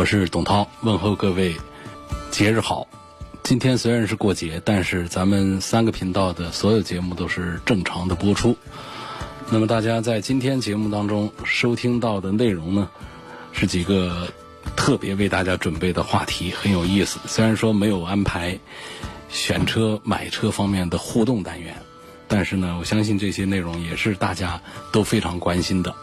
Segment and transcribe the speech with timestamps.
[0.00, 1.54] 我是董涛，问候各位
[2.30, 2.88] 节日好。
[3.42, 8.56] 今天虽然是过节，但是咱们三个频道的所有节目都是正常的播出。
[9.50, 12.88] 那么大家在今天节目当中收听到的内容呢，
[13.52, 14.32] 是几个
[14.74, 17.20] 特别为大家准备的话题，很有意思。
[17.26, 18.58] 虽然说没有安排
[19.28, 21.76] 选车、买车方面的互动单元，
[22.26, 24.62] 但是呢，我相信这些内容也是大家
[24.92, 25.94] 都非常关心的。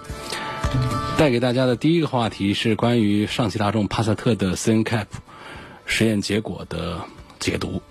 [1.18, 5.08] 带给大家的第一个话题是关于上汽大众帕萨特的 CNCAP
[5.86, 7.02] 实验结果的
[7.40, 7.82] 解读。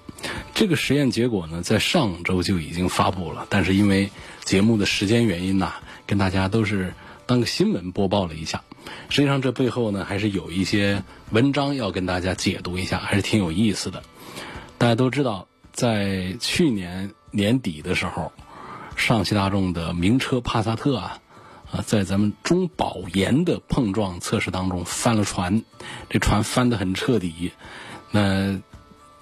[0.54, 4.10] 这个实验结果呢，在上周就已经发布了，但是因为
[4.44, 5.72] 节目的时间原因呢，
[6.06, 6.94] 跟大家都是
[7.26, 8.62] 当个新闻播报了一下。
[9.08, 14.02] 实际上，这背后呢，还是有一些文章要跟大家解读一下，还是挺有意思的。
[14.78, 18.32] 大家都知道，在去年年底的时候，
[18.96, 21.18] 上汽大众的名车帕萨特啊。
[21.72, 25.62] 啊，在咱们中保研的碰撞测试当中翻了船，
[26.08, 27.52] 这船翻得很彻底，
[28.10, 28.60] 那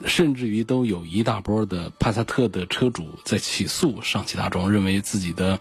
[0.05, 5.59] 甚至于都有一大波的帕萨特的车主在起诉上汽大众，认为自己的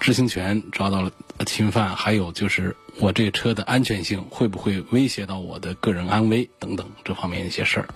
[0.00, 1.12] 知情权遭到了
[1.46, 7.88] 侵犯，还有就是我这车的安全性会不会威胁到我的个人安危等等这方面一些事儿。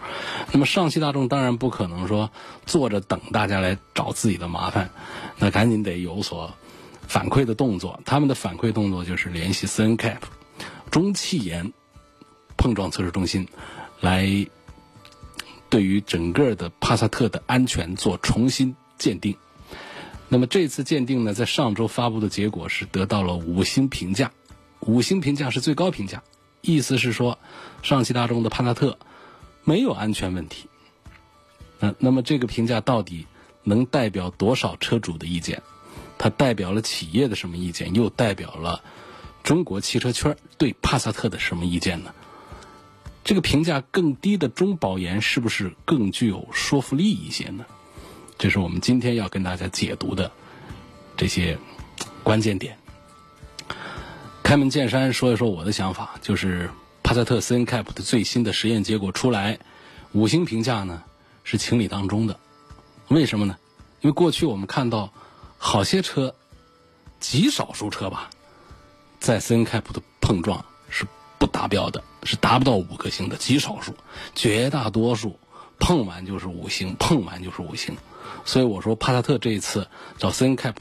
[0.53, 2.31] 那么上汽大众当然不可能说
[2.65, 4.91] 坐着等大家来找自己的麻烦，
[5.39, 6.55] 那赶紧得有所。
[7.07, 10.19] 反馈的动作，他们的反馈动作就是联系 CNCAP
[10.91, 11.73] 中汽研
[12.57, 13.49] 碰撞测试中心，
[14.01, 14.47] 来
[15.69, 19.37] 对于整个的帕萨特的安全做重新鉴定。
[20.29, 24.33] 那么这次鉴定呢，在上周发布的结果是得到了五星评价，
[24.81, 26.23] 五星评价是最高评价，
[26.61, 27.39] 意思是说
[27.83, 28.99] 上汽大众的帕萨特
[29.65, 30.69] 没有安全问题。
[31.81, 33.27] 嗯，那么这个评价到底
[33.63, 35.63] 能代表多少车主的意见？
[36.25, 37.95] 它代表了企业的什么意见？
[37.95, 38.83] 又代表了
[39.43, 42.15] 中国汽车圈对帕萨特的什么意见呢？
[43.25, 47.67] 这个评价更低的中保研是不是更具有说服力一些呢？
[48.39, 50.33] 这是我们今天要跟大家解读的
[51.15, 51.59] 这些
[52.23, 52.79] 关键点。
[54.43, 56.71] 开门见山说一说我的想法，就是
[57.03, 59.59] 帕萨特 CNCAP 的最新的实验结果出来，
[60.13, 61.03] 五星评价呢
[61.43, 62.41] 是情理当中的。
[63.09, 63.59] 为什么呢？
[64.01, 65.13] 因为过去我们看到。
[65.67, 66.35] 好些车，
[67.19, 68.29] 极少数车吧，
[69.19, 71.07] 在 CNCAP 的碰撞是
[71.39, 73.95] 不达标的，是达不到五颗星的，极少数，
[74.35, 75.41] 绝大多数
[75.81, 77.97] 碰完就是五星，碰完就是五星。
[78.45, 79.89] 所以我说，帕萨特这一次
[80.19, 80.75] 找 CNCAP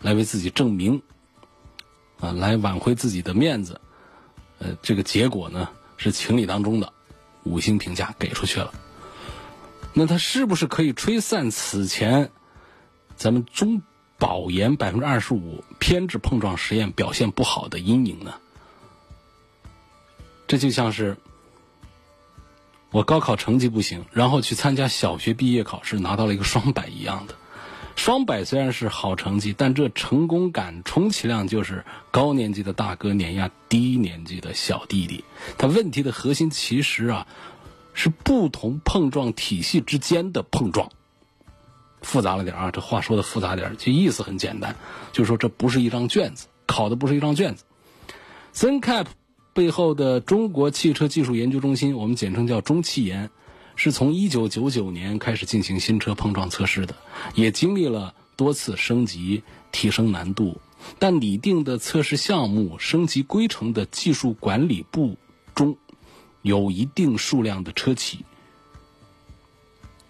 [0.00, 1.02] 来为自己证明，
[2.18, 3.78] 啊，来挽回自己的面子，
[4.58, 5.68] 呃，这个结果呢
[5.98, 6.90] 是情理当中的，
[7.42, 8.72] 五星评价给出去了。
[9.92, 12.32] 那它是不是可以吹散此前
[13.16, 13.82] 咱们中？
[14.20, 18.34] 保研百分之二十五偏置碰撞实验表现不好的阴影呢？
[20.46, 21.16] 这就像是
[22.90, 27.34] 我高考成绩不行，然后去参加小学毕业考试拿到了一个双百一样的。
[27.96, 35.24] 双百虽然是好成绩，但这成功感充其量就是高年级的大哥碾压低年级的小弟弟。
[35.58, 37.26] 他问题的核心其实啊
[37.94, 40.90] 是不同碰撞体系之间的碰撞。
[42.02, 44.74] 复杂了点啊，这话说的复杂点，其意思很简单，
[45.12, 47.64] 就是说这不是一张卷子，考的不是一张卷子。
[48.54, 49.06] CNCAP
[49.52, 53.30] 背后的中国汽车技术研究中心，我们简称叫中汽研，
[53.76, 56.94] 是从1999年开始进行新车碰撞测试的，
[57.34, 60.60] 也经历了多次升级、提升难度，
[60.98, 65.16] 但拟定的测试项目、升级规程的技术管理部
[65.54, 65.76] 中，
[66.42, 68.24] 有一定数量的车企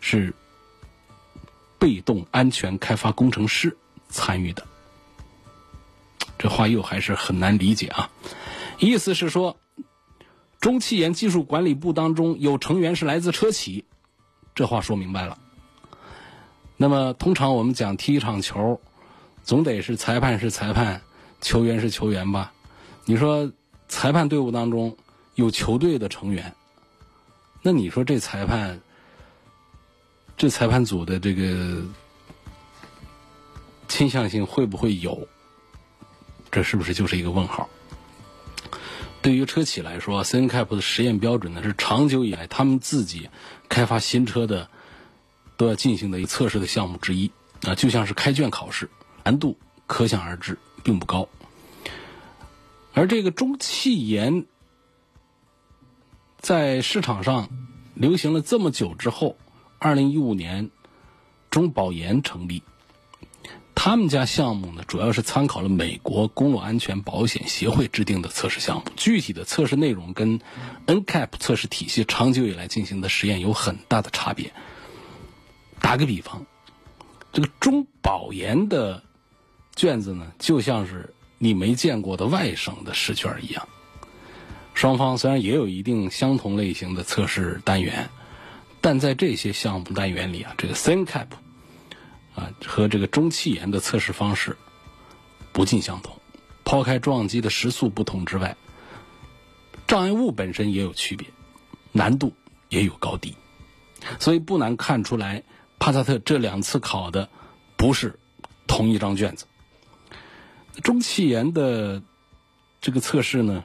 [0.00, 0.32] 是。
[1.80, 3.74] 被动安全开发工程师
[4.10, 4.66] 参与的，
[6.38, 8.10] 这话又还是很难理解啊！
[8.78, 9.56] 意思是说，
[10.60, 13.86] 中汽研技术管理部当中有成员是来自车企，
[14.54, 15.38] 这话说明白了。
[16.76, 18.78] 那么，通常我们讲踢一场球，
[19.42, 21.00] 总得是裁判是裁判，
[21.40, 22.52] 球员是球员吧？
[23.06, 23.50] 你说
[23.88, 24.96] 裁判队伍当中
[25.34, 26.54] 有球队的成员，
[27.62, 28.82] 那你说这裁判？
[30.40, 31.82] 这裁判组的这个
[33.88, 35.28] 倾向性会不会有？
[36.50, 37.68] 这是不是就是一个问号？
[39.20, 43.28] 对于车企来说，CNCAP 的实验标准呢是长久以来他们自己
[43.68, 44.70] 开发新车的
[45.58, 47.30] 都要进行的一测试的项目之一
[47.64, 48.88] 啊，就像是开卷考试，
[49.22, 51.28] 难度可想而知，并不高。
[52.94, 54.46] 而这个中汽研
[56.38, 57.50] 在市场上
[57.92, 59.36] 流行了这么久之后，
[59.80, 60.70] 二零一五年
[61.50, 62.62] 中保研成立。
[63.74, 70.38] 他们家项目呢，主要是参考了美国公路安全保险协会制定的测试项目，具体的测试内容跟
[70.86, 74.52] NCAP 测试体系长久以来进行的实验有很大的差别。
[75.80, 76.44] 打个比方，
[77.32, 79.02] 这个中保研的
[79.74, 83.66] 卷子呢，就像是你没见过的外省的试卷一样。
[84.74, 88.10] 双方虽然也有一定相同类型的测试单元，
[88.80, 91.26] 但在这些项目单元里啊，这个 CNCAP。
[92.36, 94.56] 啊，和这个中汽研的测试方式
[95.52, 96.16] 不尽相同。
[96.64, 98.56] 抛开撞击的时速不同之外，
[99.88, 101.26] 障碍物本身也有区别，
[101.90, 102.32] 难度
[102.68, 103.34] 也有高低，
[104.20, 105.42] 所以不难看出来，
[105.80, 107.28] 帕萨特这两次考的
[107.76, 108.20] 不是
[108.68, 109.46] 同一张卷子。
[110.84, 112.00] 中汽研的
[112.80, 113.64] 这个测试呢，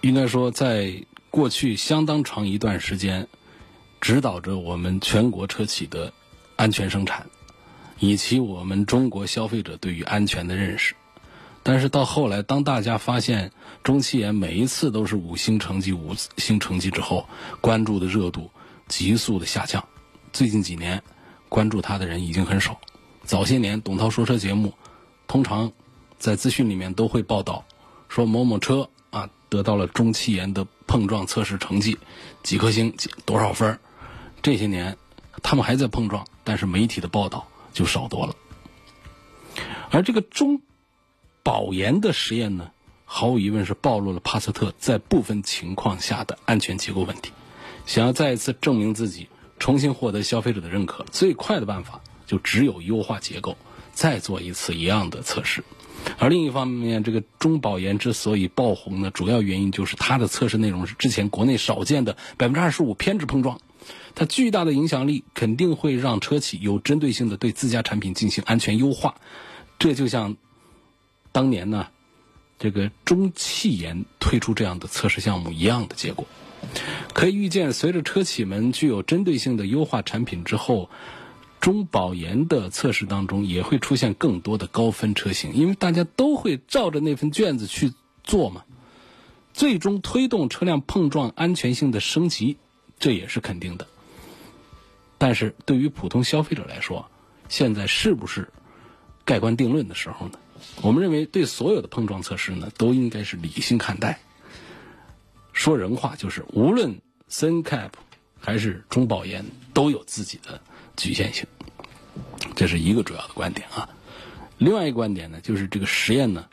[0.00, 3.28] 应该说在过去相当长一段时间，
[4.00, 6.12] 指导着我们全国车企的
[6.56, 7.26] 安全生产。
[8.00, 10.94] 以及我们中国消费者对于安全的认识，
[11.64, 13.50] 但是到后来，当大家发现
[13.82, 17.28] 中汽研每一次都是五星成绩、五星成绩之后，
[17.60, 18.48] 关注的热度
[18.86, 19.84] 急速的下降。
[20.32, 21.02] 最近几年，
[21.48, 22.78] 关注它的人已经很少。
[23.24, 24.72] 早些年，董涛说车节目
[25.26, 25.72] 通常
[26.20, 27.64] 在资讯里面都会报道，
[28.08, 31.98] 说某某车啊得到了中汽研的碰撞测试成绩，
[32.44, 33.76] 几颗星、几多少分
[34.42, 34.96] 这些年，
[35.42, 37.46] 他们还在碰撞，但是媒体的报道。
[37.70, 38.34] 就少多了，
[39.90, 40.62] 而这个中
[41.44, 42.72] 保研的实验呢，
[43.04, 47.30] 毫无疑问是暴露了帕萨特在部分情况下的安全结构问题。
[47.86, 49.28] 想要再一次证明自己，
[49.60, 53.56] 重新获得消费者的认可，最快的办法就只有优化结构，
[53.92, 55.62] 再做一次一样的测试。
[56.18, 63.60] 而另一方面，这个中保研之所以爆红呢，主要原因就是它的测试内容是之前国内少见的百分之二十五偏置碰撞。
[64.14, 69.14] 它巨大的影响力肯定会让车企有针对性的对自家产品进行安全优化，
[69.78, 70.36] 这就像
[71.32, 71.88] 当年呢，
[72.58, 76.26] 这个中汽研推出这样的测试项目一样的结果。
[77.14, 80.90] 可以预见，随着车企们具有针对性的优化产品之后，
[81.60, 87.92] 中保研的测试当中也会出现更多的高分车型，因为大家都会照着那份卷子去
[88.24, 88.64] 做嘛，
[89.52, 92.56] 最终推动车辆碰撞安全性的升级，
[92.98, 93.86] 这也是肯定的。
[95.18, 97.10] 但是对于普通消费者来说，
[97.48, 98.48] 现在是不是
[99.24, 100.38] 盖棺定论的时候呢？
[100.82, 104.20] 我们认为，对所有的碰撞测试呢，都应该是理性看待。
[105.52, 107.00] 说人话就是，无论
[107.30, 107.90] CNCAP
[108.38, 110.60] 还是中保研，都有自己的
[110.96, 111.46] 局限性。
[112.54, 113.88] 这是一个主要的观点啊。
[114.58, 116.46] 另外一个观点呢，就是这个实验呢，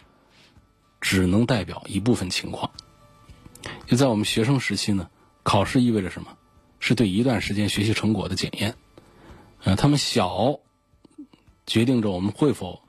[1.02, 2.72] 只能代表一部分情况。
[3.88, 5.10] 就在我们学生时期呢，
[5.46, 6.36] 考试意味着什么？
[6.80, 8.76] 是对一段时间学习成果的检验，
[9.64, 10.60] 呃，他们小
[11.66, 12.82] 决定着我们会否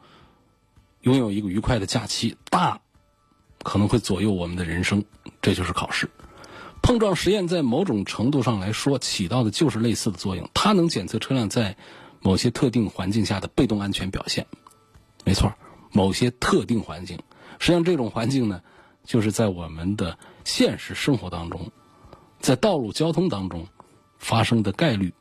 [1.02, 2.80] 拥有一个愉快的假期，大
[3.62, 5.04] 可能会左右我们的人生，
[5.40, 6.10] 这就是考试。
[6.82, 11.76] 碰撞实验在某种程度上来说起到的就是类似的作用，它能检测车辆在
[12.20, 14.46] 某些特定环境下的被动安全表现。
[15.24, 15.54] 没错，
[15.92, 17.18] 某些特定环境，
[17.58, 18.62] 实际上这种环境呢，
[19.04, 21.70] 就是在我们的现实生活当中，
[22.46, 23.66] 在道路交通当中。
[24.18, 25.12] 发生的概率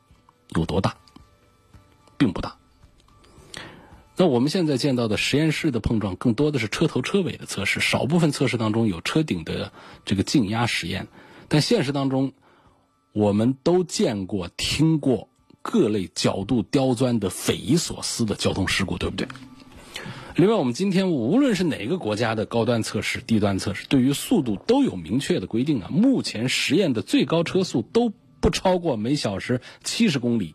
[0.56, 0.96] 有多大，
[2.18, 2.56] 并不大。
[4.16, 9.72] 那我们现在见到的实验室的碰撞，更多的是车头车尾的测试，少部分测试当中有车顶的
[10.06, 11.08] 这个静压实验。
[11.50, 12.32] 但现实当中，
[13.12, 15.30] 我们都见过、听过
[15.62, 19.28] 各类角度刁钻的匪夷所思的交通事故，对不对？
[20.36, 25.90] 另外，我们今天无论是哪个国家的高端测试、低端测试，对于速度都有明确的规定啊。
[25.90, 28.14] 目前实验的最高车速都。
[28.42, 30.54] 不超过每小时七十公里，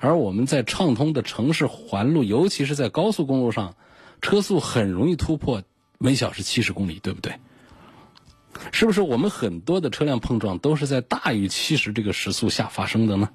[0.00, 3.74] 而我们在畅通的城市环路，尤其是在高速公路上，
[4.20, 5.62] 车速很容易突破
[5.96, 7.36] 每小时七十公里，对不对？
[8.70, 13.30] 是不是我们很多的车辆碰撞都是在大于七十这个时速下发生的呢？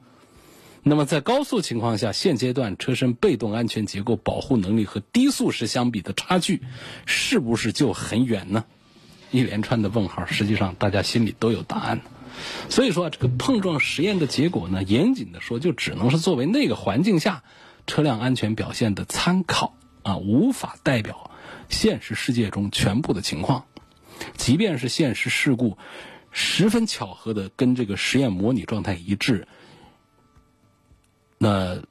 [0.83, 6.61] 那么在高速情况下，现阶段车身被动安全结构保护能力和低速时相比的差距，
[7.05, 8.65] 是不是就很远呢？
[9.31, 12.01] 一连串的问号，实际上大家心里都有答案。
[12.69, 17.43] 所以说，这个碰撞实验的结果呢，严谨的说，就只能是作为那个环境下
[17.87, 21.31] 车辆安全表现的参考啊，无法代表
[21.67, 23.65] 现实世界中全部的情况。
[24.37, 25.77] 即便是现实事故
[26.31, 29.47] 十分巧合的跟这个实验模拟状态一致，
[31.37, 31.81] 那。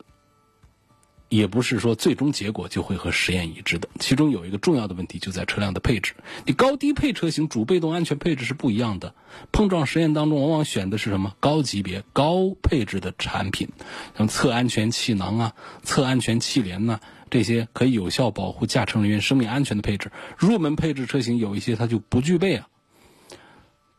[1.29, 6.15] 也不是说最终结果就会和实验一致的，其中有一个重要的问题就在车辆的配置。
[6.45, 9.12] 你高低配车型主被动安全配置是不一样的。
[9.50, 13.71] 碰撞实验当中往往选的是什么高级别、高配置的产品，
[14.17, 20.12] 像侧安全气囊啊、侧安全气帘呐，这些可以有效保护驾乘人员生命安全的配置。
[20.38, 22.69] 入门配置车型有一些它就不具备啊。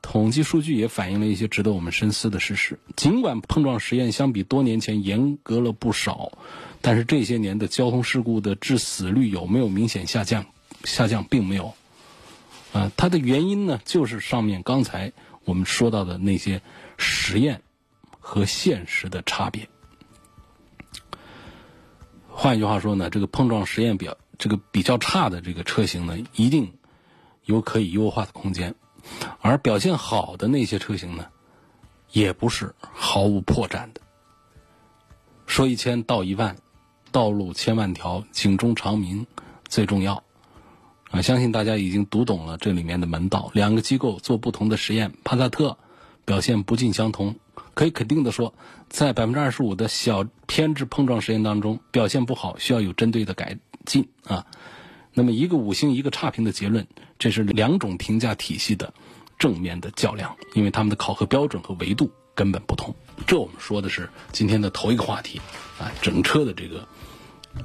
[0.10, 2.80] 统计数据也反映了一些值得我们深思的事实。
[2.96, 6.32] 尽管碰撞实验相比多年前严格了不少。
[6.82, 10.46] 但是这些年的交通事故的致死率有没有明显下降？
[10.86, 11.74] 下降并没有。
[12.72, 15.12] 啊，它的原因呢，就是上面刚才
[15.44, 16.62] 我们说到的那些
[16.98, 17.62] 实验
[18.22, 19.68] 和现实的差别。
[22.30, 26.72] 换一句话说呢，这个碰撞实验表这个比较差的这个车型呢，一定
[27.44, 28.72] 有可以优化的空间；
[29.42, 31.26] 而表现好的那些车型呢，
[32.12, 34.02] 也不是毫无破绽的。
[35.46, 36.56] 说一千道一万。
[37.10, 39.26] 道路千万条，警钟长鸣
[39.68, 40.24] 最重要。
[41.10, 43.50] 啊，相信大家已经读懂了这里面的门道。
[43.54, 45.78] 两个机构做不同的实验，帕萨特
[46.26, 47.38] 表现不尽相同。
[47.74, 48.54] 可以肯定的说，
[48.90, 54.46] 在百分之二十五的小偏置碰撞实验当中，表现不好，需要有针对的改进啊。
[55.18, 56.86] 那么一个五星，一个差评的结论，
[57.18, 58.94] 这是两种评价体系的
[59.40, 62.96] 正面的较量，因为他们的考核标准和维度根本不同。
[63.26, 65.42] 这我们说的是今天的头一个话题
[65.80, 66.88] 啊，整车的这个。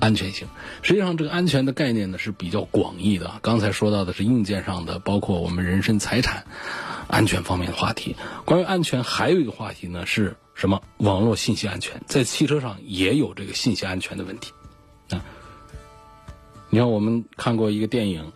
[0.01, 0.49] 安全性，
[0.81, 3.39] 实际上这个安全的概念呢是比较广义的。
[3.43, 6.47] 刚才说到的是硬件上的，包括我们人身财产
[7.09, 8.17] 安全方面的话题。
[8.47, 10.81] 关于安全，还有一个话题呢是什么？
[10.97, 14.53] 网络信息安全，在汽车上也有这个信息安全的问题。
[16.75, 18.33] 你看我们看过一个电影，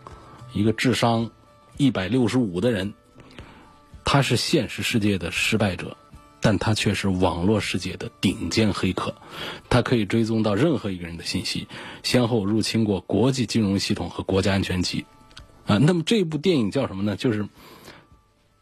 [0.53, 1.31] 一个智商
[1.75, 2.93] 一百六十五的人，
[4.05, 5.97] 他是现实世界的失败者。
[6.39, 9.15] 但他却是网络世界的顶尖黑客，
[9.71, 11.67] 他可以追踪到任何一个人的信息，
[12.03, 15.03] 先后入侵过国际金融系统和国家安全局。
[15.65, 17.15] 啊，那么这部电影叫什么呢？
[17.15, 17.49] 就是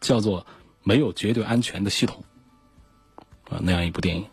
[0.00, 0.40] 叫做
[0.84, 2.24] 《没有绝对安全的系统》
[3.54, 4.24] 啊，那样一部电影。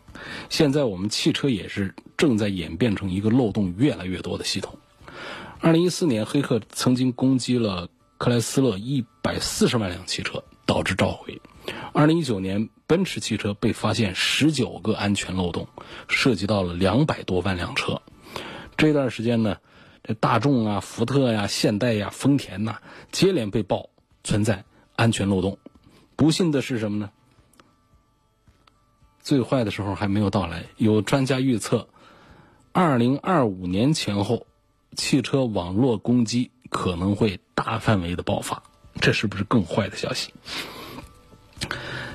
[0.50, 4.80] 现在我们汽车也是正在演变成一个漏洞越来越多的系统。
[5.64, 11.42] 二零一四年，黑客曾经攻击了克莱斯勒一百四十万辆汽车，导致召回。
[11.94, 15.70] 二零一九年，奔驰汽车被发现十九个安全漏洞，
[16.10, 18.02] 涉及到了两百多万辆车。
[18.76, 19.60] 这段时间呢，
[20.04, 22.80] 这大众啊、福特呀、现代呀、丰田呐，
[23.14, 23.90] 接连被曝
[24.26, 24.66] 存在
[24.98, 25.60] 安全漏洞。
[26.18, 27.10] 不幸的是什么呢？
[29.22, 30.66] 最坏的时候还没有到来。
[30.76, 31.88] 有专家预测，
[32.74, 34.46] 二零二五年前后，
[34.94, 38.64] 汽车网络攻击可能会大范围的爆发。
[39.02, 40.34] 这是不是更坏的消息？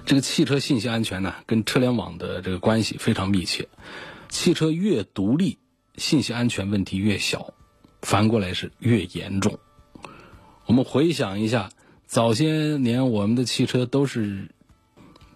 [0.06, 3.68] 这个汽车信息安全呢，跟车联网的这个关系非常密切。
[4.28, 5.58] 汽车越独立，
[5.96, 7.52] 信息安全问题越小；
[8.00, 9.58] 反过来是越严重。
[10.66, 11.70] 我们回想一下，
[12.06, 14.48] 早些年我们的汽车都是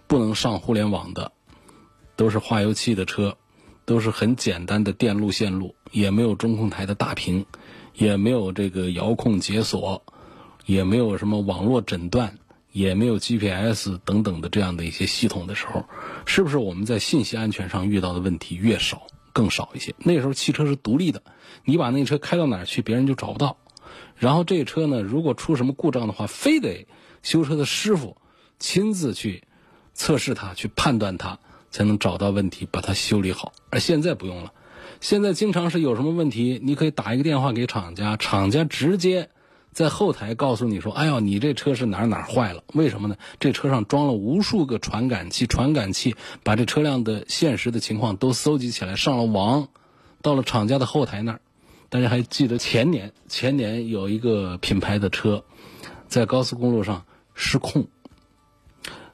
[0.07, 1.33] 不能上互联网的，
[2.17, 3.37] 都是化油器的车，
[3.85, 7.47] 都是很简单的电路线路，也没有中控台的大屏，
[7.95, 10.03] 也没有这个遥控解锁，
[10.67, 12.39] 也没有什么网络诊断。
[12.73, 15.85] 也没有 GPS 等等的这样的一些系统的时候，
[16.25, 19.03] 是不是我们在信息安全上遇到的问题越少
[19.35, 19.95] 更少一些？
[19.99, 21.23] 那时候汽车是独立的，
[21.67, 23.59] 你把那车开到哪儿去，别人就找不到。
[24.17, 26.87] 然后这车呢，如果出什么故障的话，非得
[27.23, 28.17] 修车的师傅
[28.59, 29.43] 亲自去
[29.93, 31.41] 测试它、去判断它，
[31.73, 33.52] 才能找到问题，把它修理好。
[33.71, 34.52] 而现在不用了，
[35.00, 39.31] 现在经常是有什么问题，你可以打一个电话给厂家，厂家直接。
[39.73, 42.62] 在后台告诉你说：“哎呦，你这车是哪哪坏了？
[42.75, 43.17] 为什么呢？
[43.41, 49.69] 这车上装了无数个传感器，传感器把这车辆的现实的情况都搜集起来，上了网，
[50.21, 51.41] 到了厂家的后台那儿。
[51.88, 55.43] 大家还记得前年，前年有一个品牌的车，
[56.07, 57.88] 在高速公路上失控，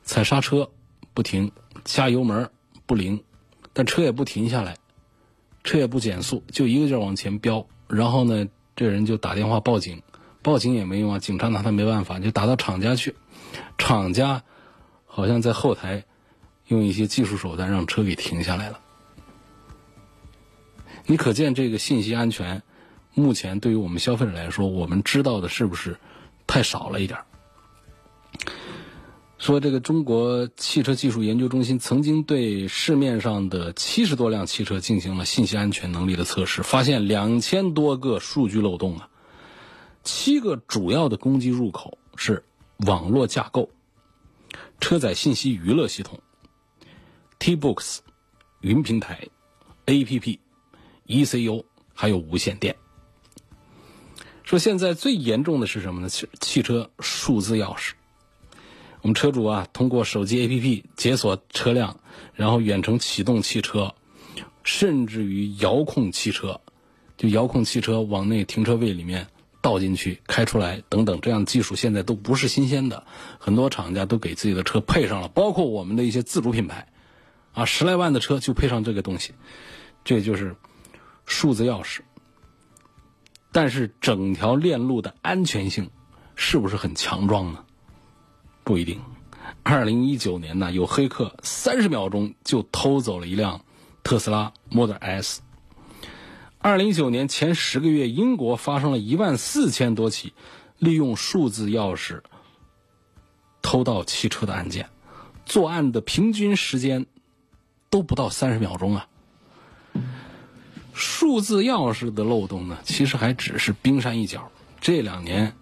[0.02, 0.68] 踩刹车
[1.14, 1.52] 不停，
[1.84, 2.50] 加油门
[2.86, 3.22] 不灵，
[3.72, 4.76] 但车也不停下来，
[5.64, 7.66] 车也不减速，就一个劲儿往前飙。
[7.88, 10.02] 然后呢，这人就打电话报警。”
[10.40, 13.16] 报警也没用啊，警察拿他没办法，就打到厂家去。
[13.76, 14.44] 厂家
[15.04, 16.04] 好像在后台
[16.68, 18.78] 用一些技术手段让车给停下来了。
[21.06, 22.62] 你可见这个信息安全，
[23.14, 25.98] 目前对于我们消费者来说，我们知道的是不是
[26.46, 27.18] 太少了一点？
[29.38, 39.08] 说这个中国汽车技术研究中心曾经对市面上的七十多辆汽车进行了信息安全能力的测试，发现两千多个数据漏洞啊。
[40.02, 42.44] 七个主要的攻击入口是
[42.78, 43.70] 网络架构、
[44.80, 46.20] 车载信息娱乐系统、
[47.38, 47.98] T-Books、
[48.60, 49.28] 云平台、
[49.86, 50.38] APP、
[51.06, 51.64] ECU，
[51.94, 52.76] 还有无线电。
[54.42, 56.08] 说现在最严重的是什么呢？
[56.08, 57.92] 汽汽车数字钥匙。
[59.02, 62.00] 我们车主啊，通过手机 APP 解锁车辆，
[62.34, 63.94] 然后远程启动汽车，
[64.64, 66.60] 甚至于遥控汽车，
[67.16, 69.28] 就遥控汽车往那停车位里面
[69.60, 73.04] 倒进去、开出来等等，这样技术现在都不是新鲜的。
[73.38, 76.88] 很多厂家都给自己的车配上了，包括我们的一些自主品牌，
[77.52, 79.32] 啊，十来万的车就配上这个东西，
[80.04, 80.56] 这就是
[81.24, 82.00] 数字钥匙。
[83.52, 85.90] 但是整条链路的安全性
[86.34, 87.64] 是不是很强壮呢？
[88.68, 89.00] 不一定。
[89.62, 93.62] 二零一九年呢，有黑客三十秒钟就偷走了一辆
[94.02, 95.40] 特斯拉 Model S。
[96.58, 100.34] 二零一九年前十个月，英国发生了一万四千多起
[100.76, 102.20] 利用数字钥匙
[103.62, 104.90] 偷盗汽车的案件，
[105.46, 107.06] 作案的平均时间
[107.88, 109.08] 都不到三十秒钟啊。
[110.92, 114.52] 数字钥匙的漏洞呢，其实还只是冰山一角。
[114.78, 115.54] 这两年。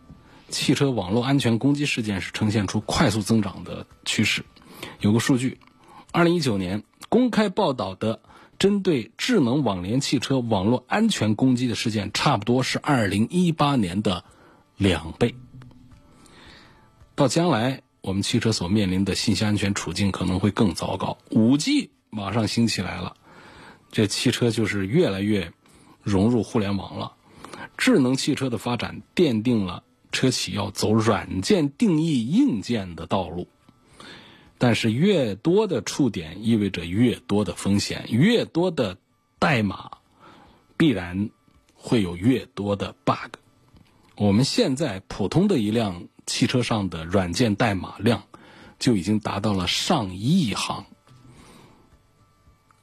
[0.48, 4.44] 汽车网络安全攻击事件是呈现出快速增长的趋势。
[5.00, 5.58] 有个数据，
[6.12, 8.20] 二零一九年公开报道的
[8.58, 14.24] 针对智能网联汽车网络安全攻击的事件，差不多是二零一八年的
[14.76, 15.34] 两倍。
[17.14, 21.18] 到将来，我们汽车所面临的信息安全处境可能会更糟糕。
[21.30, 23.16] 五 G 马上兴起来了，
[23.90, 25.52] 这汽车就是越来越
[26.02, 27.14] 融入互联网了。
[27.76, 29.82] 智能汽车的发展奠定了。
[30.12, 33.48] 车企要走软件定义硬件的道路，
[34.58, 38.96] 但是越多的触点意味着越多的风险，越多的
[39.38, 39.90] 代码
[40.76, 41.30] 必然
[41.74, 43.36] 会有越多的 bug。
[44.16, 48.22] 我们现在普通的一辆汽车上的软件代码量
[48.78, 50.86] 就已经达到了上亿行，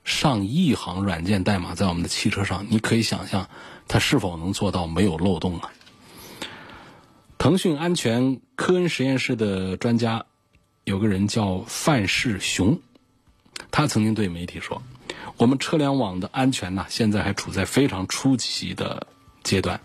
[0.04, 3.50] 上亿行软件代码在我们的汽车上，你可以想象
[3.88, 5.72] 它是否能做到没有漏洞啊？
[7.44, 10.28] 腾讯安全科恩实验室的专家，
[10.86, 12.80] 有个人叫范世雄，
[13.70, 14.82] 他曾经对媒体说
[15.36, 19.08] ：“我们车联网的安全呢，现在还处在非常初级的
[19.44, 19.82] 阶段。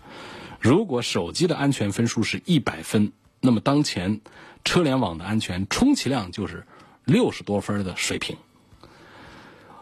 [0.61, 4.21] 如果手机的安全分数是一百分，那么当前
[4.63, 6.65] 车联网的安全充其量就是
[7.03, 8.37] 六十多分的水平。”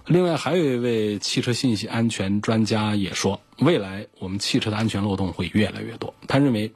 [0.08, 6.16] 另外，还有一位汽车信息安全专家也说，未来我们汽车的安全漏洞会越来越多。
[6.28, 6.72] 他认为。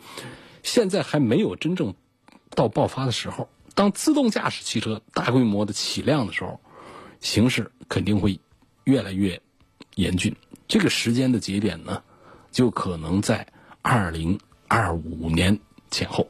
[0.63, 1.95] 现在还没有真正
[2.52, 3.50] 到爆发的时候。
[3.74, 6.60] 当自动驾驶汽车大规模的起量的时候，
[7.21, 8.38] 形势肯定会
[8.84, 9.41] 越来越
[9.95, 10.36] 严峻。
[10.67, 12.04] 这个时间的节点呢，
[12.52, 13.47] 就可能在
[13.82, 15.58] 二零二五年
[15.89, 16.28] 前后。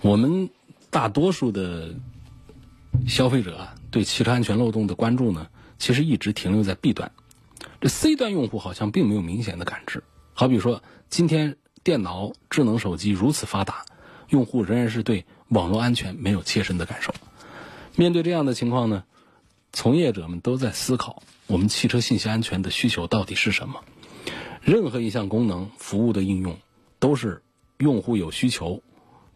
[0.00, 0.50] 我们
[0.88, 1.96] 大多数的
[3.08, 5.48] 消费者啊对汽车安全漏洞的关注呢，
[5.80, 7.10] 其实一直停留在 B 端。
[7.80, 10.04] 这 C 端用户好像并没有明显的感知。
[10.32, 11.56] 好比说，今天。
[11.88, 13.86] 电脑、智能手机如此发达，
[14.28, 17.14] 用户仍然是对网络安全没有切身的感受。
[17.96, 19.04] 面对这样的情况呢，
[19.72, 23.80] 从业者们都在思考：我们汽车信息安全的需求到底是什么？
[24.60, 26.58] 任何一项功能、服务的应用，
[26.98, 27.42] 都是
[27.78, 28.82] 用户有需求，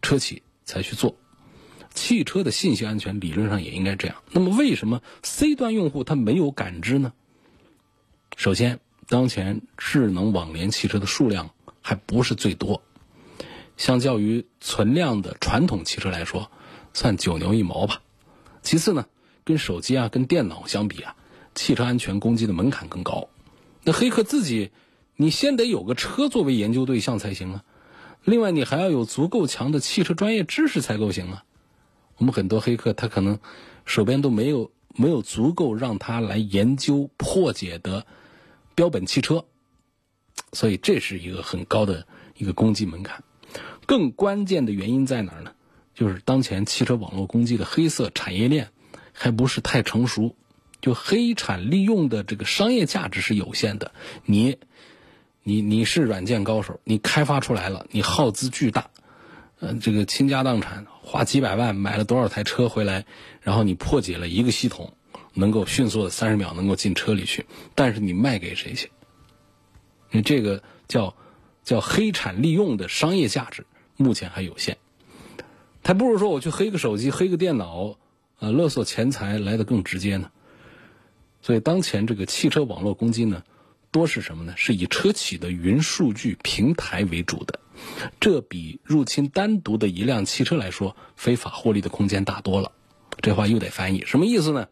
[0.03, 1.15] 车企才去做。
[1.95, 4.17] 汽车的信息安全理论上也应该这样。
[4.29, 7.13] 那么，为什么 C 端用户他没有感知呢？
[8.37, 11.49] 首先，当前智能网联汽车的数量。
[11.83, 12.81] 还不是最多，
[13.77, 16.49] 相较于存量的传统汽车来说，
[16.93, 18.01] 算九牛一毛吧。
[18.63, 19.05] 其次呢，
[19.43, 21.15] 跟手机啊、跟电脑相比啊，
[21.53, 23.27] 汽车安全攻击的门槛更高。
[23.83, 24.71] 那黑客自己，
[25.17, 27.63] 你先得有个车作为研究对象才行啊。
[28.23, 31.43] 另外，你还要有足够强的汽车专业知识才够行啊。
[32.15, 33.39] 我们很多黑客他可能
[33.85, 38.05] 手边都没有没有足够让他来研究破解的
[38.75, 39.43] 标本汽车。
[40.53, 43.23] 所以这是一个很高的一个攻击门槛，
[43.85, 45.51] 更关键的原因在哪儿呢？
[45.93, 48.69] 就是当前汽车网络攻击的黑色产业链
[49.11, 50.35] 还不是太成熟，
[50.81, 53.91] 就黑产利用的这个商业价值是有限的。
[54.25, 54.57] 你，
[55.43, 58.89] 你你是软件高手，你开发出来了，你耗资巨大，
[59.59, 63.05] 呃，这个倾家荡产，花几百万买了多少台车回来，
[63.41, 64.93] 然后你破解了一个系统，
[65.35, 68.89] 能够迅速的三十秒能够进车里去，但是你卖给谁去？
[70.13, 71.15] 你这个叫
[71.63, 73.65] 叫黑产利用的商业价值
[73.97, 74.75] 目前还有限，
[75.81, 77.97] 他不如说我去黑个手机、黑个电脑，
[78.37, 80.29] 呃，勒索钱财来的更直接呢。
[81.41, 83.43] 所以当前这个汽车网络攻击呢，
[83.89, 84.53] 多是什么呢？
[84.55, 87.59] 是以车企的云数据平台为主的。
[88.19, 92.71] 这比入侵单独的一辆汽车来说，非法获利的空间大多了。
[93.21, 94.67] 这话又得翻译，什么意思呢？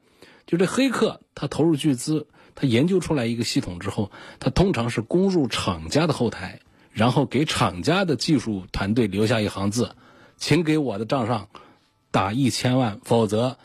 [0.45, 6.59] 就这黑客他投入巨资，他研究出来一个系统之后，他通常是攻入厂家的后台，
[6.91, 9.95] 然后给厂家的技术团队留下一行字
[10.37, 11.49] ：“请给我的账上
[12.11, 13.57] 打一千万，否则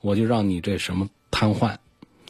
[0.00, 1.76] 我就让你这什么瘫痪。”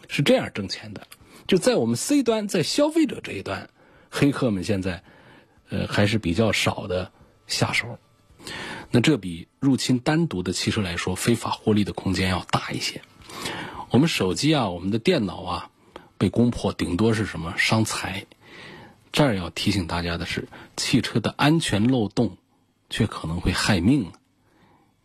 [0.09, 1.07] 是这样挣钱的。
[1.47, 3.69] 就在我们 C 端，在消费者这一端，
[4.11, 5.03] 黑客们现在
[5.69, 7.11] 呃还是比较少的
[7.47, 7.99] 下手。
[8.91, 13.03] 那这比入侵单独的汽车来说，非法获利的空间要大一些。
[13.91, 15.71] 我们手机啊，我们的电脑啊，
[16.25, 18.25] 被攻破顶多是什么伤财。
[19.13, 22.39] 这儿要提醒大家的是，汽车的安全漏洞
[22.89, 24.11] 却可能会害命，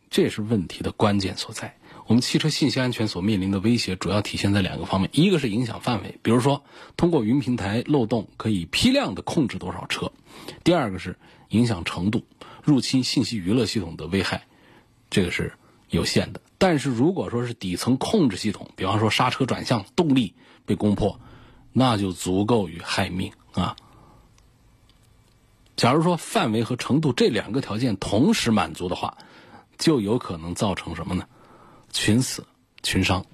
[0.08, 1.76] 这也是问题的关键所在。
[2.06, 6.64] 我们汽车信息安全所面临的威胁主要体现在两个方面，一个是影响范围，比如说
[6.96, 10.10] 通过云平台漏洞可以批量的控制多少车；
[10.64, 11.18] 第二个是
[11.50, 12.24] 影响程度。
[12.64, 14.46] 入侵信息娱乐系统的危害，
[15.10, 15.52] 这个是
[15.90, 16.40] 有限的。
[16.56, 20.32] 但是如果说是底层控制系统，比方说刹车、转向、动力
[20.70, 21.18] 被攻破，
[21.72, 23.74] 那就足够于害命啊。
[25.74, 29.18] 假如说范围和程度这两个条件同时满足的话，
[29.78, 31.26] 就有可能造成什么呢？
[31.92, 32.46] 群死、
[32.84, 33.26] 群伤。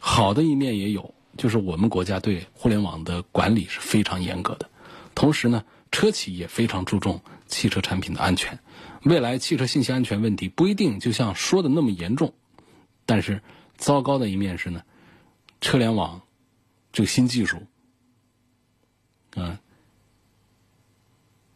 [0.00, 4.68] 好的一面也有，就是我们国家对互联网的管理是非常严格的，
[5.14, 7.20] 同时呢，车企也非常注重。
[7.46, 8.58] 汽车产品的安全，
[9.04, 12.34] 未来汽车信息安全问题不一定就像说的那么严重，
[13.06, 13.40] 但是
[13.78, 14.82] 糟糕的一面是呢，
[15.60, 16.20] 车联网
[16.92, 17.62] 这个新技术，
[19.36, 19.58] 嗯，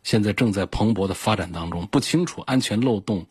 [0.02, 3.26] 现在正在蓬勃的发展当中，不清楚安全漏洞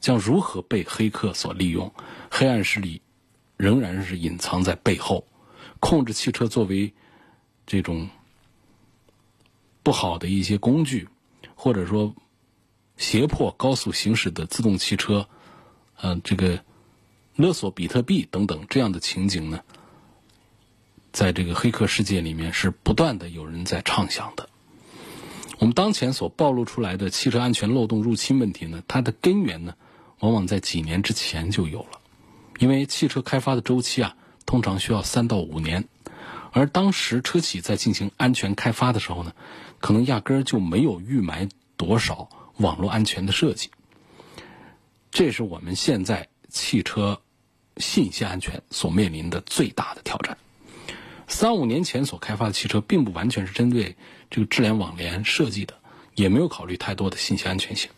[0.00, 1.92] 将如何被黑客所利用，
[2.30, 3.02] 黑暗势力
[3.56, 5.26] 仍然是隐藏在背后，
[5.80, 6.92] 控制汽车作为
[7.66, 8.08] 这种
[9.82, 11.08] 不好的一些工具。
[11.58, 12.14] 或者说，
[12.98, 15.26] 胁迫高速行驶的自动汽车，
[15.96, 16.62] 呃，这个
[17.34, 19.64] 勒索比特币等等这样的情景呢，
[21.16, 24.50] 在这个黑客世界里面是不断的有人在畅想的。
[25.58, 29.74] 我们当前所暴露出来的汽车安全漏洞入侵问题呢，它的根源呢，
[30.18, 32.00] 往往在几年之前就有了，
[32.58, 35.88] 因为汽车开发的周期啊，通常需要三到五年。
[36.52, 39.32] 而当时车企在进行安全开发的时候呢，
[39.80, 41.48] 可能压根儿就没有预埋
[41.78, 43.70] 多少网络安全的设计。
[45.10, 47.18] 这是我们现在汽车
[47.78, 50.35] 信息安全所面临的最大的挑战。
[51.28, 53.96] 三五年前所开发的汽车，并不完全是针对
[54.30, 55.74] 这个智联网联设计的，
[56.14, 57.90] 也没有考虑太多的信息安全性，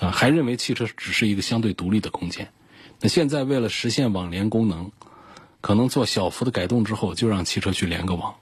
[0.00, 2.52] 啊，还认为汽车只是一个相对独立的空间。
[3.00, 4.90] 那现在为了实现网联功能。
[5.64, 8.34] 可能做小幅的改动之后，就让汽车去连个网，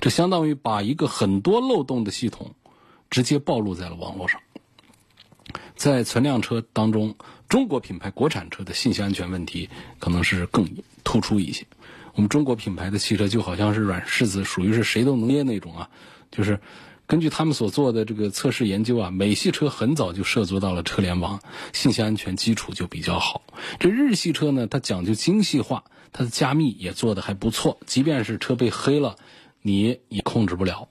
[0.00, 2.54] 这相当于把一个很多漏洞的系统
[3.10, 4.40] 直接暴露在了网络上。
[5.76, 7.14] 在存量车当中，
[7.46, 10.66] 中国品牌国产车的信息安全问题可能是更
[11.04, 11.66] 突出一些。
[12.14, 15.90] 我们中国品牌的汽车就好像是软柿子，属于是谁都能捏那种啊，
[16.30, 16.60] 就是。
[17.04, 21.42] 根据他们所做的这个测试研究啊，美系车很早就涉足到了车联网，
[21.74, 23.42] 信息安全基础就比较好。
[23.80, 29.16] 这日系车呢，它讲究精细化，它的加密也做得还不错，即便是车被黑了，
[29.60, 30.88] 你也控制不了。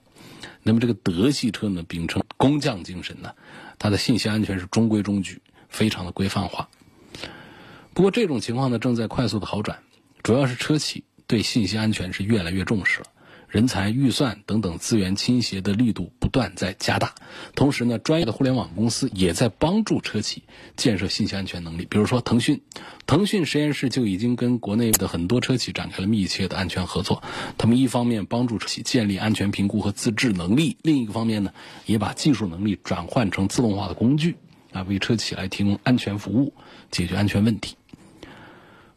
[0.62, 3.32] 那么这个德系车呢，秉承工匠精神呢，
[3.80, 6.68] 它的信息安全是中规中矩，非常的规范化。
[7.94, 9.80] 不过这种情况呢，正在快速的好转，
[10.22, 13.06] 主要是车企对信息安全是越来越重视了。
[13.48, 17.14] 人才、预算等等资源倾斜的力度不断在加大，
[17.54, 20.42] 同时呢，专业的互联网公司也在帮助车企
[20.76, 21.86] 建设信息安全能力。
[21.88, 22.60] 比如说，腾讯，
[23.06, 27.22] 腾讯实验室就已经跟国内的很多车企展开了密切的安全合作。
[27.56, 31.54] 他们一方面帮助车企建立安全评估和自治能力，另一个方面呢，
[31.86, 34.36] 也把技术能力转换成自动化的工具，
[34.70, 36.52] 啊，为车企来提供安全服务，
[36.90, 37.76] 解决安全问题。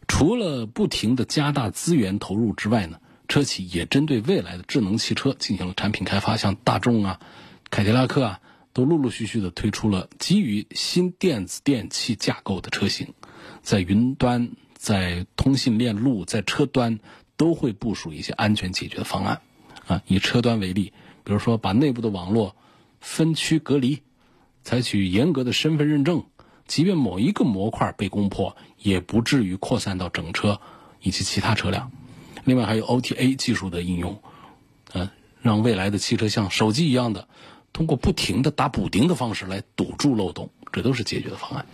[0.08, 3.00] 除了不停的加大资源投入之外呢？
[3.28, 7.20] 车企也针对未来的智能汽车进行了产品开发，像大众啊、
[7.72, 8.39] 凯迪拉克啊，
[8.72, 13.15] 都陆陆续续的推出了基于新电子电器架构的车型，
[13.63, 17.00] 在云端、在通信链路、在车端
[17.36, 19.41] 都会部署一些安全解决的方案。
[19.88, 22.56] 啊，以车端为例，比如说把内部的网络
[23.02, 24.04] 分区隔离，
[24.63, 26.26] 采取严格的身份认证，
[26.68, 30.62] 即便某一个模块被攻破，也不至于扩散到整车
[31.02, 31.91] 以及其他车辆。
[32.43, 34.21] 另外还有 OTA 技术的应用，
[34.93, 35.10] 呃，
[35.41, 37.28] 让未来的汽车像手机一样的，
[37.74, 41.65] 通过不停的打补丁的方式来堵住漏洞，这都是解决的方案。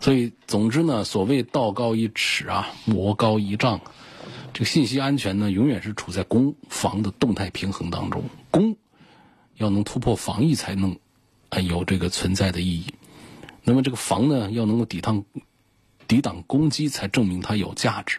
[0.00, 3.80] 所以，总之呢，所谓道高一尺啊，魔高一丈，
[4.52, 8.24] 这个信息安全呢，永远是处在攻防的动态平衡当中。
[8.50, 8.76] 攻
[9.56, 10.98] 要能突破防御，才能
[11.50, 12.86] 啊有这个存在的意义。
[13.62, 15.24] 那么这个防呢，要能够抵抗
[16.06, 18.18] 抵挡攻击，才证明它有价值。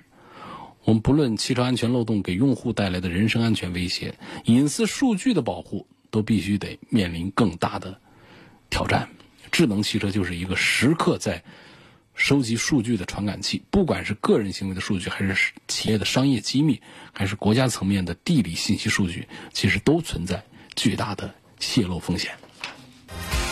[0.84, 4.13] 我们不论汽车安全漏洞给用户带来的人身安全威胁，
[4.45, 8.00] 隐私数据的保护都必须得面临更大的
[8.69, 9.10] 挑战。
[9.52, 11.43] 智能汽车就是一个时刻在
[12.13, 20.43] 收集数据的传感器，不管是个人行为的数据，还是企业的商业机密，还是国家层面的地理信息数据，其实都存在
[20.76, 22.32] 巨大的泄露风险。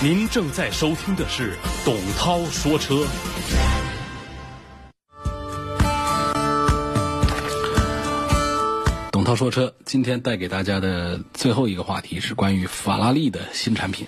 [0.02, 3.08] 您正在收听的是董涛说车。
[9.24, 14.08] 涛说车，今天带给大家的最后一个话题是关于法拉利的新产品。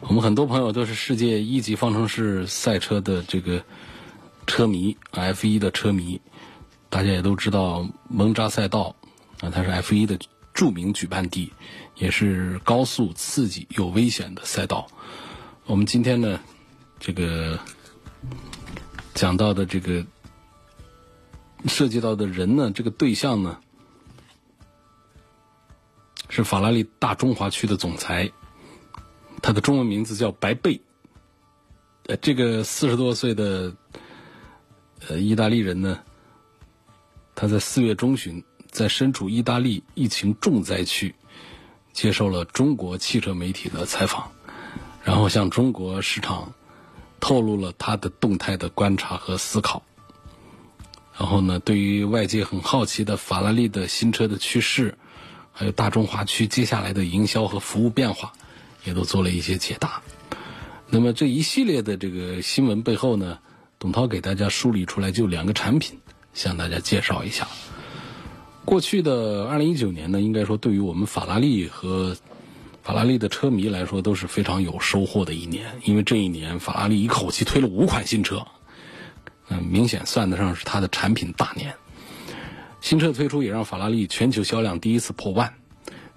[0.00, 3.64] 我们很多朋友都是世界一级方程式赛车的这个
[4.46, 6.20] 车迷，F 一的车迷，
[6.88, 8.94] 大家也都知道蒙扎赛道
[9.40, 10.18] 啊，它是 F 一的
[10.54, 11.52] 著名举办地，
[11.96, 14.86] 也是高速、刺激又危险的赛道。
[15.66, 16.40] 我们今天呢，
[16.98, 17.58] 这个
[19.14, 20.04] 讲到的这个
[21.66, 23.58] 涉及到的人呢，这个对象呢。
[26.30, 28.30] 是法拉利大中华区的总裁，
[29.42, 30.80] 他的中文名字叫白贝。
[32.06, 33.74] 呃，这个四十多岁的
[35.08, 35.98] 呃意大利人呢，
[37.34, 41.14] 他在四月中旬在身处意大利疫情重灾区，
[41.92, 44.30] 接受了中国汽车媒体的采访，
[45.02, 46.52] 然后向中国市场
[47.18, 49.82] 透露了他的动态的观察和思考。
[51.18, 54.96] 然后呢，对于外界很好奇的法拉利的新车的趋势。
[55.60, 58.32] 还有大中华区接下来的营销和服务变化，
[58.86, 60.00] 也都做了一些解答。
[60.88, 63.40] 那么这一系列的这个新闻背后呢，
[63.78, 65.98] 董涛给大家梳理出来就两个产品，
[66.32, 67.46] 向大家介绍一下。
[68.64, 72.16] 过去的二零一九年呢，应该说对于我们法拉利和
[72.82, 78.46] 法拉利的车迷来说都是非常有收获的一年，因为这一年法拉利一口气推了五款新车，
[79.50, 81.74] 嗯，明显算得上是它的产品大年。
[82.80, 85.52] 新车推出也让法拉利全球销量第一次破万，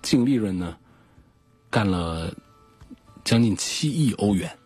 [0.02, 0.78] 净利润呢
[1.70, 2.34] 干了
[3.26, 4.58] 将近七亿欧元。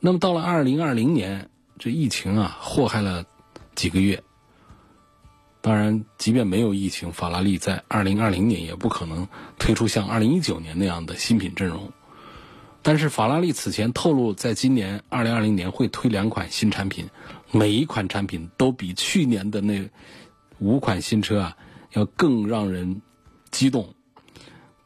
[0.00, 3.24] 那么到了二零二零年，这疫情啊祸害了
[3.74, 4.22] 几个月。
[5.60, 11.92] 当然，即便没有疫情，法拉利在二零二零年也不可能推出像二零一九年那样的新品阵容。
[12.80, 17.06] 但是法拉利此前透露，在今年二零二零年会推两款新产品，
[17.50, 19.86] 每一款产品都比去年的那。
[20.58, 21.56] 五款新车啊，
[21.92, 23.02] 要更让人
[23.50, 23.94] 激动。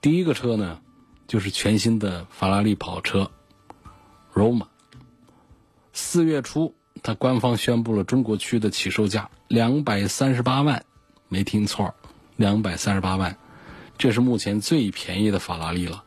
[0.01, 0.81] 第一个车呢，
[1.27, 3.31] 就是全新的法拉利跑车
[4.35, 4.67] Roma。
[5.93, 10.85] 四月初，它官方宣布了中国区的起售价两百三十八万，
[11.29, 11.95] 没听错，
[12.37, 13.37] 两百三十八万，
[13.99, 16.05] 这是目前最便宜的法拉利了。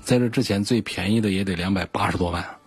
[0.00, 2.58] 在这之前，最便宜的也得两百八十多万。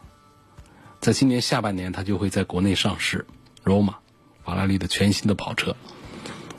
[0.99, 3.25] 在今年下半年，它就会在国内上市
[3.63, 3.95] Roma，
[4.43, 5.75] 法拉利的全新的跑车。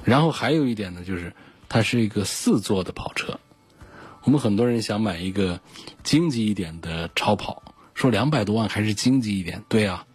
[0.09, 1.35] 然后还有一点呢，就是
[1.69, 3.39] 它是一个四座的跑车。
[4.23, 5.61] 我们很多人想买一个
[6.03, 9.65] 经济一点的超跑，说两百多万还是经济一点。
[9.69, 10.07] 对啊，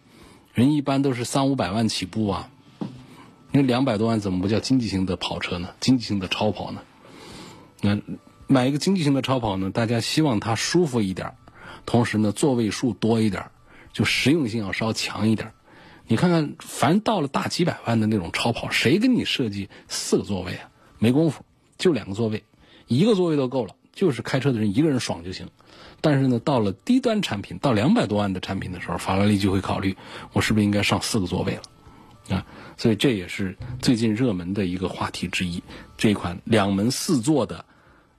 [0.52, 2.50] 人一般都是三五百万起步啊。
[3.52, 5.68] 那两百多万怎么不叫经济型的跑车呢？
[5.78, 6.82] 经济型的超跑呢？
[7.80, 8.00] 那
[8.48, 9.70] 买一个经济型的超跑呢？
[9.70, 11.34] 大家希望它舒服一点，
[11.86, 13.52] 同时呢座位数多一点，
[13.92, 15.52] 就实用性要稍强一点。
[16.06, 20.68] 你看看，凡到了大几百万的那种超跑，谁给你设计四个座位啊？
[20.98, 21.42] 没工夫，
[21.78, 22.44] 就两个座位，
[22.86, 25.48] 一个座位都够了，就是开车的人一个人爽就行。
[26.02, 29.96] 但是呢，到了低端产品，到两百多万的产品的时候，法拉利就会考虑，
[30.34, 32.36] 我是不是应该上四个座位了？
[32.36, 35.62] 啊，所以这也是最近热门的一个话题之一。
[35.96, 37.64] 这款两门四座的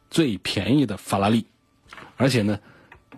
[0.10, 1.46] 最便宜的法拉利，
[2.18, 2.60] 而且呢。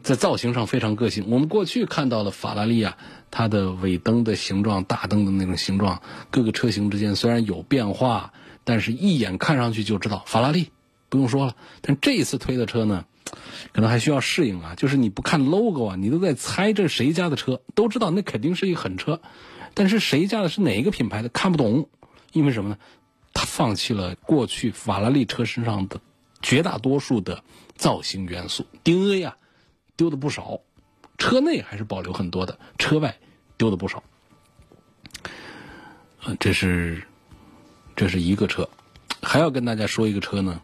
[0.07, 1.25] 在造型上非常个性。
[1.27, 2.97] 我们过去看到了法拉利啊，
[3.29, 8.31] 它的尾灯的形状、大灯的那种形状，各个车型之间虽然有变化，
[8.63, 10.71] 但是一眼看上去就知道法拉利，
[11.09, 11.57] 不用说了。
[11.81, 13.03] 但这一次推的车呢，
[13.73, 14.75] 可能还需要适应啊。
[14.75, 19.19] 就是你不看 logo 啊，你都在猜这是谁家的车，都知道那肯定是一狠车，
[19.73, 21.89] 但是谁家的是哪一个品牌的看不懂，
[22.31, 22.77] 因为什么呢？
[23.33, 25.99] 他放弃了过去法拉利车身上的
[26.41, 27.43] 绝大多数的
[27.75, 29.35] 造型元素 DNA 啊。
[29.97, 30.61] 丢的不少，
[31.17, 33.17] 车内还是保留很多的，车外
[33.57, 34.01] 丢的不少。
[36.39, 37.03] 这是
[37.95, 38.69] 这是一个车，
[39.21, 40.61] 还要跟大家说一个车呢。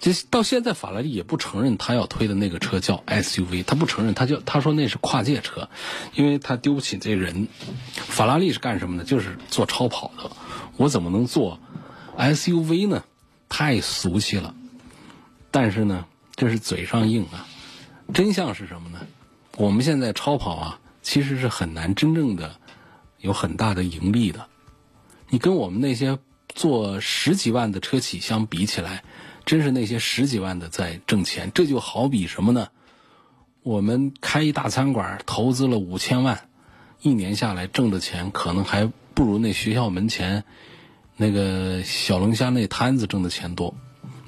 [0.00, 5.68] 这到现在法拉利也不承认他要推的那个车叫 SUV，他不承认，他就他说那是跨界车，
[6.14, 7.48] 因为他丢不起这人。
[7.94, 9.04] 法拉利是干什么的？
[9.04, 10.30] 就是做超跑的，
[10.76, 11.58] 我怎么能做
[12.16, 13.02] SUV 呢？
[13.48, 14.54] 太俗气了。
[15.50, 17.46] 但是呢，这是嘴上硬啊。
[18.12, 19.06] 真相是什么呢？
[19.56, 22.56] 我们现在超跑啊，其实是很难真正的
[23.18, 24.46] 有很大的盈利的。
[25.28, 26.18] 你跟我们那些
[26.48, 29.04] 做十几万的车企相比起来，
[29.44, 31.52] 真是那些十几万的在挣钱。
[31.54, 32.68] 这就好比什么呢？
[33.62, 36.48] 我们开一大餐馆，投资了五千万，
[37.02, 40.44] 一年下来挣的钱可能还不如那学校门前
[41.16, 43.74] 那个小龙虾那摊子挣的钱多。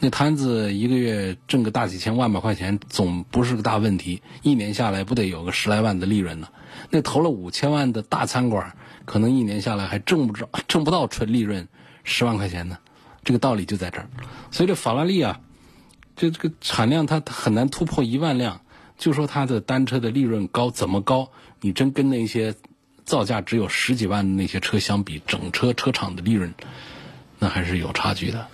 [0.03, 4.23] 那摊子一个月挣个大几千万把块钱，总不是个大问题。
[4.43, 6.49] 一年下来不得有个十来万的利润呢？
[6.89, 11.69] 那投了五千万的大餐馆，可能一年下来还挣不着，挣不到纯利润
[12.03, 12.79] 十万块钱呢。
[13.23, 14.09] 这个道理就在这儿。
[14.51, 15.41] 所以这法拉利啊，
[16.17, 18.63] 这这个产量它很难突破一万辆。
[18.97, 21.31] 就说它的单车的利润高，怎么高？
[21.61, 22.55] 你真跟那些
[23.05, 26.55] 造价只有十几万的那些车相比，整车车厂的利润
[27.39, 28.47] 那还是有差距的。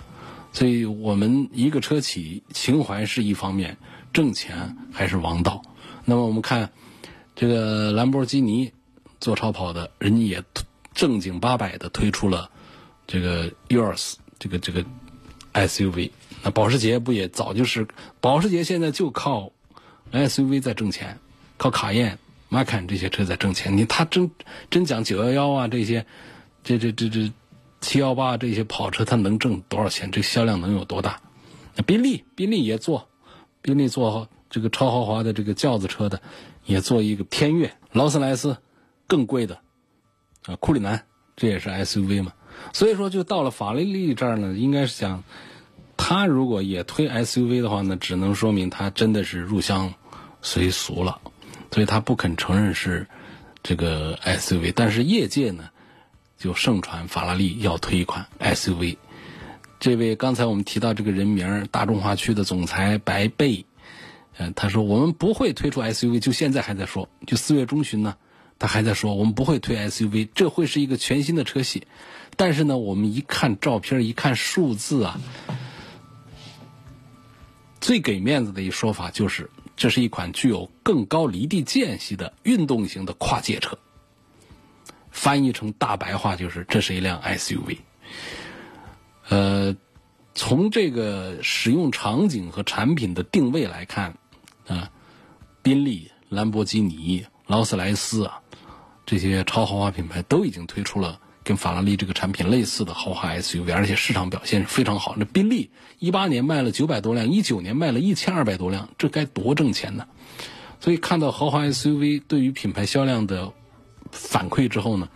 [0.57, 3.77] 所以我们一个车企情怀是一方面，
[4.11, 5.61] 挣钱还是王道。
[6.03, 6.71] 那么我们看
[7.35, 8.71] 这个兰博基尼
[9.19, 10.43] 做超跑的人家也
[10.95, 12.49] 正经八百的推出了
[13.05, 14.83] 这个 yours 这个这个
[15.53, 16.09] SUV。
[16.41, 17.87] 那保时捷不也早就是
[18.19, 19.51] 保时捷现在就靠。
[20.11, 21.19] SUV 在挣钱，
[21.57, 22.17] 靠卡宴、
[22.49, 23.77] 马坎这些车在挣钱。
[23.77, 24.31] 你他真
[24.71, 26.03] 真讲九幺幺啊这些，
[26.63, 27.31] 这这这这
[27.81, 30.11] 七幺八这些跑车，它能挣多少钱？
[30.11, 31.21] 这销量能有多大？
[31.75, 33.07] 那宾利，宾利也做，
[33.61, 36.21] 宾利做这个超豪华的这个轿子车的，
[36.65, 37.73] 也做一个天越。
[37.91, 38.57] 劳斯莱斯
[39.07, 39.59] 更贵的
[40.45, 42.33] 啊，库里南这也是 SUV 嘛。
[42.73, 45.23] 所以说，就到了法拉利这儿呢，应该是讲。
[45.99, 49.95] 他如果也推 SUV 的话呢，只能说明他真的是入乡
[50.43, 51.19] 随俗了，
[51.71, 53.07] 所以他不肯承认是
[53.63, 54.71] 这个 SUV。
[54.75, 55.71] 但是业界呢，
[56.37, 58.97] 就盛传法拉利要推一款 SUV。
[59.79, 63.65] 这位刚才我们提到这个人名，大中华区的总裁白贝，
[64.37, 68.15] 嗯，他说我们不会推出 SUV，就现在还在说，就四月中旬呢，
[68.57, 71.85] 他还在说我们不会推 SUV，这会是一个全新的车系。
[72.35, 75.19] 但是呢，我们一看照片，一看数字啊。
[77.79, 83.77] 最给面子的一说法就是，这是一款具有更高离地间隙的运动型的跨界车。
[85.17, 87.79] 翻译成大白话就是，这是一辆 SUV。
[89.29, 89.75] 呃，
[90.35, 94.15] 从这个使用场景和产品的定位来看，
[94.67, 94.91] 啊，
[95.63, 98.41] 宾利、兰博基尼、劳斯莱斯啊，
[99.07, 101.19] 这些超豪华品牌都已经推出了。
[101.43, 105.15] 跟法拉利这个产品类似的豪华 SUV，而且市场表现是非常好。
[105.17, 110.07] 那宾利一八年卖了九百多辆，一九年卖了一千二百多辆，这该多挣钱呢？
[110.81, 113.53] 所以看到豪华 SUV 对于品牌销量的
[114.27, 115.07] 反馈之后呢，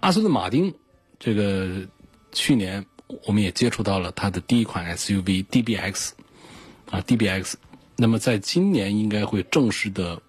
[0.00, 0.74] 阿斯顿马丁
[1.18, 1.86] 这个
[2.32, 2.84] 去年
[3.24, 6.10] 我们也接触到了它的第一款 SUV DBX
[6.90, 7.54] 啊 DBX，
[7.96, 10.20] 那么在今年应该会正式的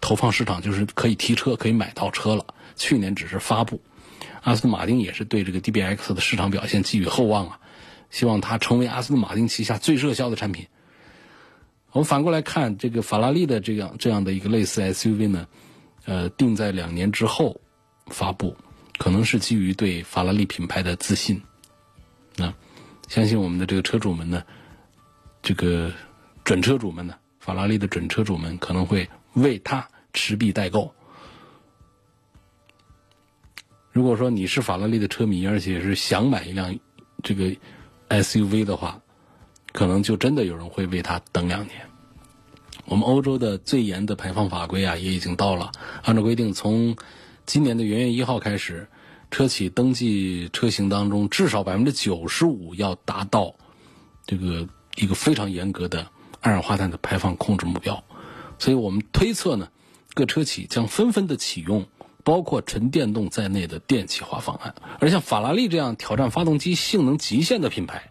[0.00, 2.46] 投放市场，就是可以提车，可以买到车了。
[2.76, 3.80] 去年只是发布。
[4.42, 7.60] 阿斯顿马丁也是对这个 DBX 的市场表现寄予厚望啊，
[8.10, 10.66] 希望它成为阿斯顿马丁旗下最热销的产品。
[11.92, 15.46] 我们反过来看这个法拉利的这样这样的一个类似 SUV 呢，
[16.04, 17.60] 呃，定在两年之后
[18.06, 18.56] 发布，
[18.98, 21.42] 可能是基于对法拉利品牌的自信。
[22.36, 22.52] 那
[23.08, 24.42] 相信我们的这个车主们呢，
[25.42, 25.92] 这个
[26.44, 30.94] 准车主们呢，法拉利的准车主们可能会为它持币待购。
[33.92, 36.78] 如果说你是法拉利的车迷，而且是想买一辆
[37.22, 37.54] 这个
[38.08, 39.00] SUV 的话，
[39.72, 41.89] 可能就真的有人会为它等两年。
[42.90, 45.70] 我们欧洲的最严的排放法规啊，也已经到了。
[46.02, 46.96] 按照规定，从
[47.46, 48.88] 今年的元月一号开始，
[49.30, 53.54] 车企登记车型当中至少百分之九十五要达到
[54.26, 56.08] 这个一个非常严格的
[56.40, 58.02] 二氧化碳的排放控制目标。
[58.58, 59.68] 所以我们推测呢，
[60.14, 61.86] 各车企将纷纷的启用。
[62.22, 68.10] 包括纯电动在内的电气化方案，而像法拉利这样挑战发动机性能极限的品牌，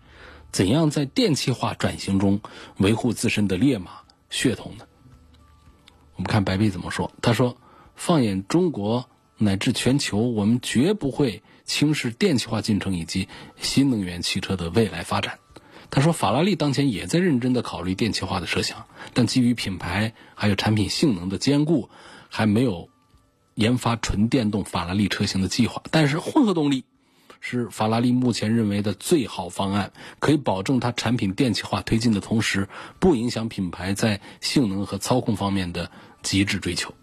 [0.52, 2.42] 怎样在电气化转型中
[2.78, 3.92] 维护自身的烈马
[4.30, 4.86] 血统呢？
[6.16, 7.12] 我们看白皮怎么说？
[7.22, 7.58] 他说
[7.96, 13.28] ：“放眼中国乃至全球，我们绝不会轻视电气化进程以及
[13.60, 15.40] 新能源汽车的未来发展。”
[15.92, 21.90] 他说：“法拉利当前也在认真的考虑电气化的设想，但基于品牌还有产品性能的兼顾，
[22.30, 22.90] 还没有。”
[23.56, 26.86] 研发纯电动法拉利车型的计划，但是混合动力
[27.42, 32.68] 是法拉利目前认为的最好方案，可以保证它产品电气化推进的同时，
[33.00, 35.90] 不影响品牌在性能和操控方面的
[36.22, 36.94] 极致追求。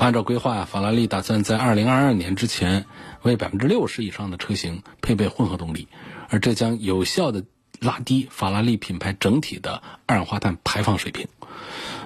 [0.00, 2.84] 按照规划，法拉利打算在二零二二年之前
[3.22, 5.88] 为百分之六十以上的车型配备混合动力，
[6.28, 7.44] 而这将有效的
[7.80, 11.26] 拉低法拉利品牌整体的二氧化碳排放水平。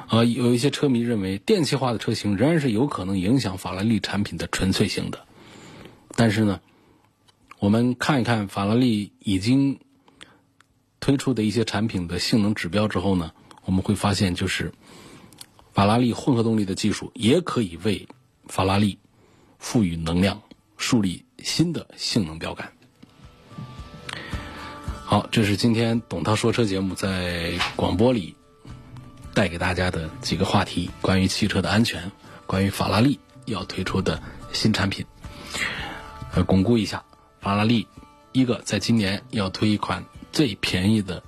[0.09, 5.27] 呃，有一些车迷认为，电气化的车型仍然是有可能影响法拉利产品的纯粹性的。
[6.19, 6.61] 但是呢，
[7.61, 9.79] 我们看一看法拉利已经
[10.99, 13.31] 推出的一些产品的性能指标之后呢，
[13.65, 14.73] 我们会发现，就是
[15.73, 18.09] 法拉利混合动力的技术也可以为
[18.49, 18.99] 法拉利
[19.61, 20.43] 赋予能量，
[20.77, 22.73] 树立新的性能标杆。
[25.05, 28.35] 好，这是今天董涛说车节目在广播里
[29.35, 32.11] 带给大家的几个话题：关于汽车的安全，
[32.45, 34.21] 关于法拉利要推出的
[34.53, 35.07] 新产品。
[36.35, 37.03] 呃，巩固一下，
[37.41, 37.87] 法拉利
[38.33, 41.23] 一个在今年要推一款最便宜的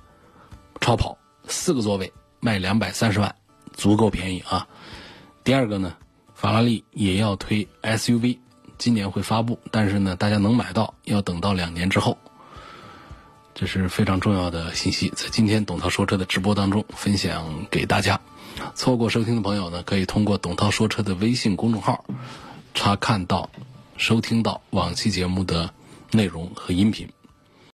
[0.79, 3.35] 超跑，四个座位卖两百三十万，
[3.73, 4.67] 足够便宜啊。
[5.43, 5.95] 第二个呢，
[6.35, 8.37] 法拉利也要推 SUV，
[8.77, 12.17] 今年会发布，但是呢，大家能买到要等到两年之后。
[13.53, 18.19] 这是非常重要的信息，在今天董涛说车的直播当中分享给大家。
[18.75, 22.05] 错过收听的朋友呢，可以通过董涛说车的微信公众号
[22.73, 23.49] 查看到、
[24.01, 25.71] 收听到往期节目的
[26.09, 27.07] 内容和音频。